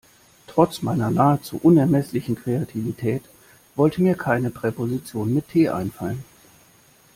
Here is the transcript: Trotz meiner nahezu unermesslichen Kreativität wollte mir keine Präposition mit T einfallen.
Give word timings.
Trotz 0.47 0.81
meiner 0.81 1.11
nahezu 1.11 1.59
unermesslichen 1.61 2.33
Kreativität 2.35 3.21
wollte 3.75 4.01
mir 4.01 4.15
keine 4.15 4.49
Präposition 4.49 5.31
mit 5.31 5.49
T 5.49 5.69
einfallen. 5.69 6.23